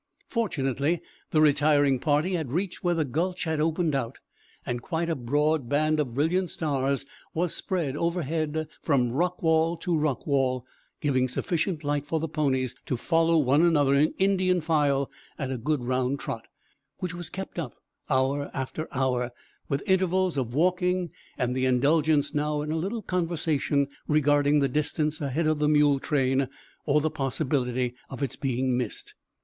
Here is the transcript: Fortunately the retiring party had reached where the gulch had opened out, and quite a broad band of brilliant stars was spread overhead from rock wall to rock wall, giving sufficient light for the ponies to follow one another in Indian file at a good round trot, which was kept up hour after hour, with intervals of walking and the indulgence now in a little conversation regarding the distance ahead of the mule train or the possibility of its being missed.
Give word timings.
Fortunately 0.27 0.99
the 1.29 1.41
retiring 1.41 1.99
party 1.99 2.33
had 2.33 2.51
reached 2.51 2.83
where 2.83 2.95
the 2.95 3.05
gulch 3.05 3.43
had 3.43 3.59
opened 3.59 3.93
out, 3.93 4.17
and 4.65 4.81
quite 4.81 5.11
a 5.11 5.15
broad 5.15 5.69
band 5.69 5.99
of 5.99 6.15
brilliant 6.15 6.49
stars 6.49 7.05
was 7.35 7.53
spread 7.53 7.95
overhead 7.95 8.67
from 8.81 9.11
rock 9.11 9.43
wall 9.43 9.77
to 9.77 9.95
rock 9.95 10.25
wall, 10.25 10.65
giving 11.01 11.27
sufficient 11.27 11.83
light 11.83 12.03
for 12.07 12.19
the 12.19 12.27
ponies 12.27 12.73
to 12.87 12.97
follow 12.97 13.37
one 13.37 13.61
another 13.61 13.93
in 13.93 14.15
Indian 14.17 14.59
file 14.59 15.11
at 15.37 15.51
a 15.51 15.57
good 15.59 15.83
round 15.83 16.19
trot, 16.19 16.47
which 16.97 17.13
was 17.13 17.29
kept 17.29 17.59
up 17.59 17.75
hour 18.09 18.49
after 18.55 18.87
hour, 18.91 19.29
with 19.69 19.83
intervals 19.85 20.35
of 20.35 20.55
walking 20.55 21.11
and 21.37 21.55
the 21.55 21.65
indulgence 21.67 22.33
now 22.33 22.63
in 22.63 22.71
a 22.71 22.75
little 22.75 23.03
conversation 23.03 23.87
regarding 24.07 24.61
the 24.61 24.67
distance 24.67 25.21
ahead 25.21 25.45
of 25.45 25.59
the 25.59 25.69
mule 25.69 25.99
train 25.99 26.47
or 26.87 26.99
the 27.01 27.11
possibility 27.11 27.93
of 28.09 28.23
its 28.23 28.35
being 28.35 28.75
missed. 28.75 29.13